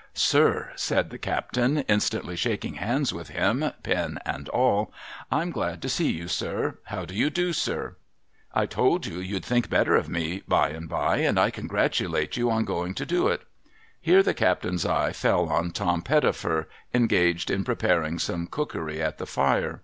[0.14, 4.92] 'Sir,' said the captain, instantly shaking hands with him, pen and all,
[5.32, 6.78] 'I'm glad to see you, sir.
[6.84, 7.96] How do you do, sir?
[8.54, 12.52] I told you you'd think better of me by and by, and I congratulate you
[12.52, 13.42] on going to do it.'
[14.00, 19.18] Here the captain's eye fell on Tom Pettifer Ho, engaged in preparing some cookery at
[19.18, 19.82] the fire.